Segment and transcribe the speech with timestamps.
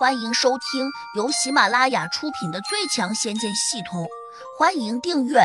[0.00, 4.04] 欢迎收听由喜马拉雅出品的《最强仙剑系统》，
[4.58, 5.40] 欢迎订阅。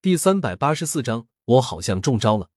[0.00, 2.50] 第三百八十四章，我好像中招了。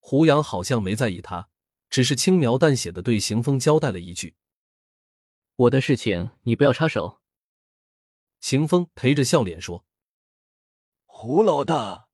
[0.00, 1.48] 胡杨好像没在意他，
[1.88, 4.36] 只是轻描淡写的对邢风交代了一句
[5.56, 7.22] ：“我的事情你不要插手。”
[8.38, 9.86] 邢风陪着笑脸说
[11.06, 12.08] ：“胡老大，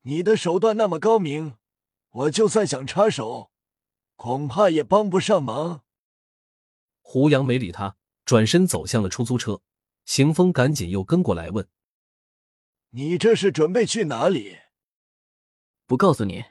[0.00, 1.58] 你的手段那么高明，
[2.08, 3.49] 我就算想插手。”
[4.22, 5.82] 恐怕也帮不上忙。
[7.00, 7.96] 胡杨没理他，
[8.26, 9.62] 转身走向了出租车。
[10.04, 11.66] 邢风赶紧又跟过来问
[12.92, 14.58] ：“你这是准备去哪里？”
[15.88, 16.44] 不告诉你。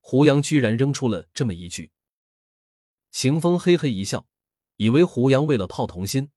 [0.00, 1.92] 胡杨居然扔出了这么一句。
[3.10, 4.26] 邢风嘿嘿一笑，
[4.76, 6.30] 以为胡杨为了泡童心，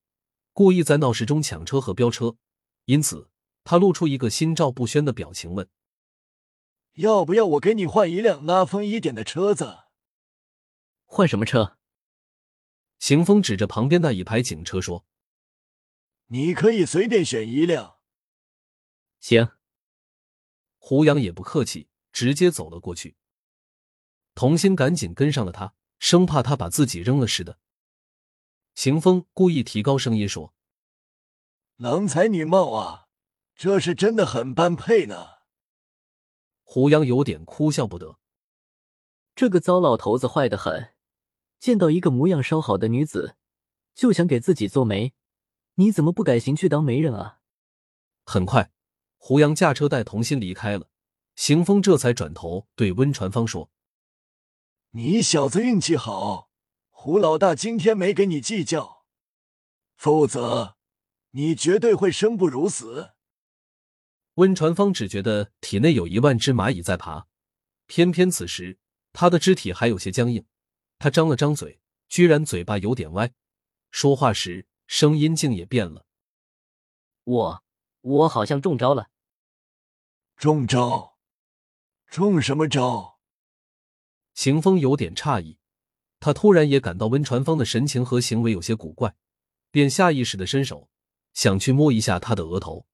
[0.53, 2.38] 故意在闹市中抢车和飙车，
[2.86, 3.30] 因此
[3.66, 5.67] 他露出一个心照不宣的表情，问
[6.95, 9.80] ：“要不要我给你换一辆拉风一点的车子？”
[11.09, 11.77] 换什么车？
[12.99, 15.05] 邢峰指着旁边那一排警车说
[16.27, 17.97] ：“你可以随便选一辆。”
[19.19, 19.49] 行。
[20.77, 23.17] 胡杨也不客气，直接走了过去。
[24.36, 27.58] 童心赶紧跟上了他，生怕他把自己扔了似的。
[28.75, 30.53] 邢峰故意提高声音说
[31.77, 33.08] ：“郎才女貌啊，
[33.55, 35.38] 这是真的很般配呢。”
[36.61, 38.19] 胡杨有点哭笑不得。
[39.33, 40.94] 这个糟老头子坏得很。
[41.59, 43.36] 见到一个模样稍好的女子，
[43.95, 45.13] 就想给自己做媒，
[45.75, 47.39] 你怎么不改行去当媒人啊？
[48.25, 48.72] 很快，
[49.17, 50.89] 胡杨驾车带童心离开了，
[51.36, 53.69] 邢峰这才转头对温传芳说
[54.91, 56.49] ：“你小子运气好，
[56.89, 59.05] 胡老大今天没给你计较，
[59.95, 60.77] 否则
[61.31, 63.11] 你绝对会生不如死。”
[64.36, 67.27] 温传芳只觉得体内有一万只蚂蚁在爬，
[67.88, 68.77] 偏偏此时
[69.11, 70.45] 他的肢体还有些僵硬。
[71.00, 73.31] 他张了张嘴，居然嘴巴有点歪，
[73.92, 76.06] 说话时声音竟也变了。
[77.23, 77.64] 我
[78.02, 79.10] 我好像中招了。
[80.36, 81.17] 中招？
[82.08, 83.20] 中什么招？
[84.33, 85.60] 邢风有点诧异，
[86.20, 89.16] 他突然也感到温传芳的神情和行为有些古怪，
[89.71, 90.89] 便下意识的伸手
[91.33, 92.88] 想去摸一下他的额头，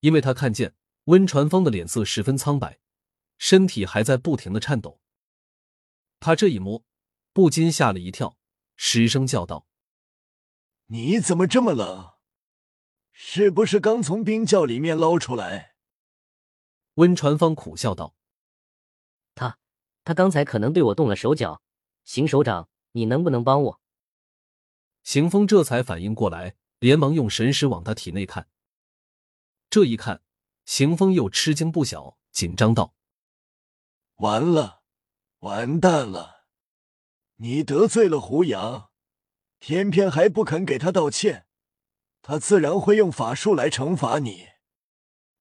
[0.00, 0.74] 因为他看见
[1.04, 2.80] 温传芳的脸色十分苍白，
[3.38, 5.00] 身体还在不停的颤抖。
[6.18, 6.84] 他这一摸，
[7.32, 8.36] 不禁吓了一跳，
[8.76, 9.66] 失声叫道
[10.88, 12.12] ：“你怎么这么冷？
[13.12, 15.74] 是不是刚从冰窖里面捞出来？”
[16.96, 18.14] 温传芳苦笑道
[19.34, 19.58] ：“他，
[20.04, 21.62] 他刚才可能对我动了手脚。
[22.04, 23.80] 邢首长，你能不能帮我？”
[25.02, 28.50] 邢峰这才反应过来，连忙用神识往他体内看。
[29.70, 30.22] 这一看，
[30.66, 32.94] 邢峰又吃惊不小，紧张道
[34.16, 34.82] ：“完了！”
[35.40, 36.41] 完蛋了！
[37.42, 38.92] 你得罪了胡杨，
[39.58, 41.48] 偏偏还不肯给他道歉，
[42.22, 44.46] 他自然会用法术来惩罚你。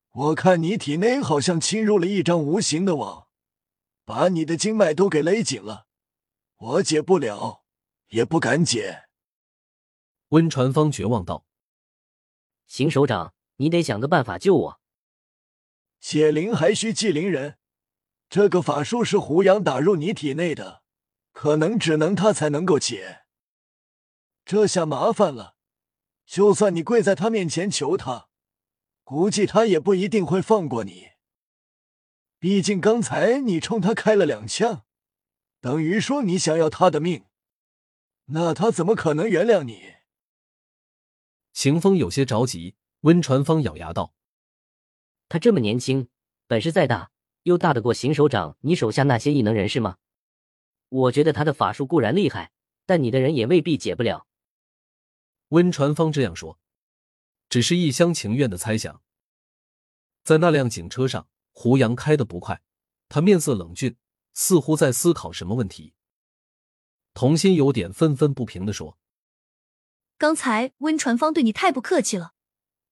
[0.10, 3.28] 我看你体内好像侵入了一张无形的网，
[4.04, 5.86] 把你的经脉都给勒紧了。
[6.58, 7.66] 我解不了，
[8.08, 9.04] 也不敢解。
[10.30, 11.46] 温传芳绝望道
[12.66, 14.82] ：“邢首长，你得想个办法救我。
[16.00, 17.60] 解铃还需系铃人。”
[18.28, 20.81] 这个法术是胡杨打入你体内的，
[21.42, 23.24] 可能只能他才能够解。
[24.46, 25.56] 这下麻烦了，
[26.24, 28.30] 就算你跪在他面前求他，
[29.04, 31.14] 估计他也不一定会放过你。
[32.38, 34.86] 毕竟刚才你冲他开了两枪，
[35.60, 37.26] 等于说你想要他的命，
[38.26, 39.96] 那他怎么可能原谅你？
[41.54, 44.14] 邢风有些着急，温传芳咬牙道
[45.28, 46.08] ：“他这么年轻，
[46.46, 47.10] 本事再大。”
[47.42, 49.98] 又大得过邢首长你手下那些异能人士吗？
[50.92, 52.52] 我觉得他的法术固然厉害，
[52.86, 54.28] 但你的人也未必解不了。
[55.48, 56.60] 温传芳这样说，
[57.48, 59.02] 只是一厢情愿的猜想。
[60.24, 62.62] 在那辆警车上，胡杨开的不快，
[63.08, 63.96] 他面色冷峻，
[64.34, 65.94] 似乎在思考什么问题。
[67.14, 68.98] 童心有点愤愤不平的说
[70.18, 72.34] ：“刚才温传芳对你太不客气了，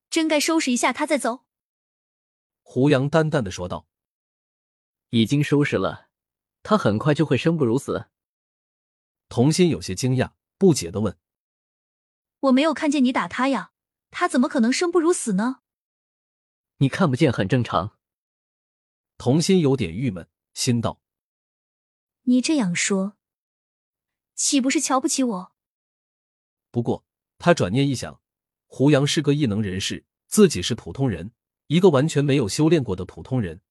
[0.10, 1.46] 真该收拾一下他再走。”
[2.64, 3.88] 胡杨淡淡的说道。
[5.12, 6.09] 已经收拾了，
[6.70, 8.12] 他很快就会生不如死。
[9.28, 11.18] 童心有些惊讶，不解的问
[12.42, 13.72] ：“我没有看见你打他呀，
[14.12, 15.62] 他怎么可能生不如死呢？”
[16.78, 17.98] 你看不见很正常。
[19.18, 21.02] 童心有点郁闷，心道
[22.26, 23.18] ：“你这样说，
[24.36, 25.52] 岂不是瞧不起我？”
[26.70, 27.04] 不过
[27.40, 28.22] 他转念一想，
[28.68, 31.32] 胡杨是个异能人士，自己是普通人，
[31.66, 33.62] 一个完全没有修炼过的普通人。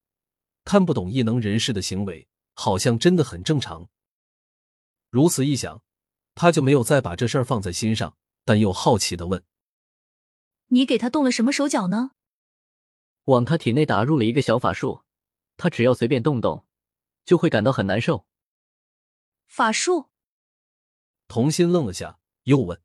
[0.64, 2.28] 看不懂异能人士的行为，
[2.60, 3.88] 好像真的很正常。
[5.10, 5.80] 如此一想，
[6.34, 9.44] 他就没有再把这事儿放在心上，但又好奇的问
[10.66, 12.10] ：“你给他动了什么手脚呢？”
[13.26, 15.04] 往他体内打入了一个小法术，
[15.56, 16.66] 他只要随便动动，
[17.24, 18.26] 就会感到很难受。
[19.46, 20.10] 法术？
[21.28, 22.82] 童心愣了下，又问：“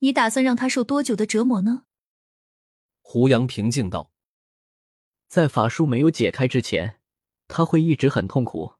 [0.00, 1.86] 你打算让他受多久的折磨呢？”
[3.00, 4.12] 胡杨平静道
[5.28, 6.97] ：“在法术没有解开之前，
[7.48, 8.74] 他会一直很痛苦。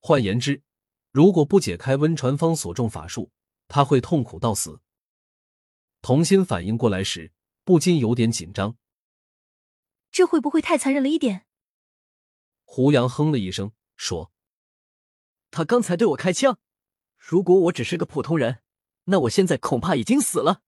[0.00, 0.62] 换言之，
[1.12, 3.30] 如果不解开温传芳所中法术，
[3.68, 4.80] 他会痛苦到死。”
[6.02, 7.30] 童心反应过来时，
[7.62, 8.76] 不禁有点紧张。
[10.10, 11.46] 这会不会太残忍了一点？
[12.64, 14.32] 胡杨哼了一声，说
[15.52, 16.58] ：“他刚才对我开枪，
[17.16, 18.62] 如果我只是个普通人，
[19.04, 20.62] 那我现在恐怕已经死了。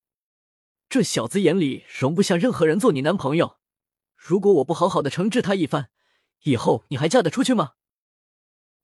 [0.87, 3.59] 这小子眼里容不下任何人做你男朋友。
[4.15, 5.89] 如果我不好好的惩治他一番，
[6.45, 7.73] 以后你还嫁得出去吗？”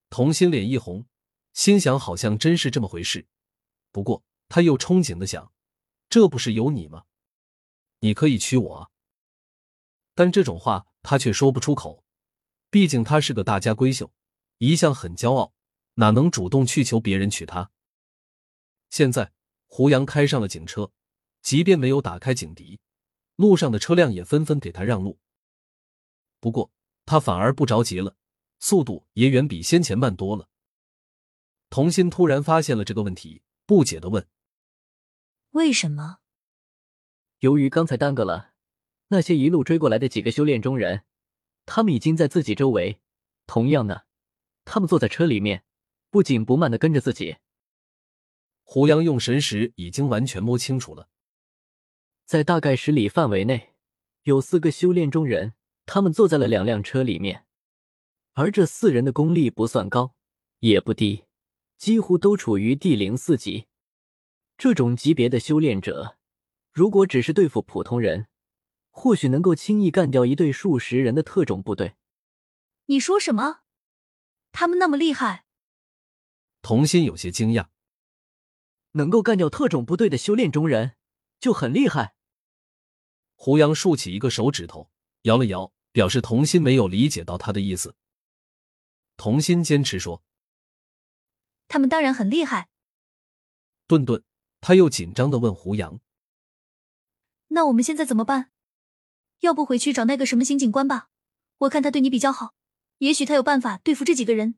[0.09, 1.05] 童心脸一红，
[1.53, 3.27] 心想好像真是这么回事。
[3.91, 5.51] 不过他又憧憬的想
[6.09, 7.05] ：“这不是有你吗？
[7.99, 8.89] 你可以娶我啊。”
[10.13, 12.03] 但这种话他却说不出口，
[12.69, 14.11] 毕竟他是个大家闺秀，
[14.57, 15.53] 一向很骄傲，
[15.95, 17.71] 哪能主动去求别人娶她？
[18.89, 19.31] 现在
[19.67, 20.91] 胡杨开上了警车，
[21.41, 22.81] 即便没有打开警笛，
[23.37, 25.17] 路上的车辆也纷纷给他让路。
[26.41, 26.71] 不过
[27.06, 28.15] 他反而不着急了，
[28.59, 30.50] 速度也远比先前慢多了。
[31.69, 34.27] 童心突然发现了这个问题，不解的问
[35.51, 36.19] ：“为什么？”
[37.39, 38.51] 由于刚才耽搁了。
[39.13, 41.03] 那些一路追过来的几个修炼中人，
[41.65, 43.01] 他们已经在自己周围。
[43.45, 44.06] 同样的，
[44.63, 45.65] 他们坐在车里面，
[46.09, 47.36] 不紧不慢的跟着自己。
[48.63, 51.09] 胡杨用神识已经完全摸清楚了，
[52.25, 53.74] 在大概十里范围内，
[54.24, 57.45] 有四个修炼中人，他们坐在了两辆车里面。
[58.33, 60.15] 而这四人的功力不算高，
[60.59, 61.25] 也不低，
[61.77, 63.67] 几乎都处于地灵四级。
[64.57, 66.17] 这种级别的修炼者，
[66.71, 68.27] 如果只是对付普通人，
[68.89, 71.95] 或许能够轻易干掉一队数十人的特种部队。
[72.85, 73.61] 你说什么？
[74.51, 75.45] 他们那么厉害？
[76.61, 77.67] 童心有些惊讶。
[78.93, 80.95] 能够干掉特种部队的修炼中人
[81.39, 82.15] 就很厉害。
[83.35, 84.91] 胡杨竖起一个手指头，
[85.23, 87.95] 摇了摇，表示童心没有理解到他的意思。
[89.18, 90.23] 童心坚持说
[91.68, 92.69] ：“他们当然很厉害。”
[93.88, 94.23] 顿顿，
[94.59, 96.00] 他又紧张的问胡杨
[97.50, 98.51] ：“那我们现在怎么办？”
[99.41, 101.09] 要不回去找那个什么刑警官吧，
[101.59, 102.53] 我看他对你比较好，
[103.00, 104.56] 也许他有办法对付这几个人。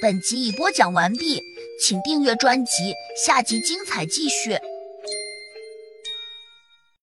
[0.00, 1.42] 本集已播讲完毕，
[1.78, 4.58] 请订阅专辑，下集精彩继续。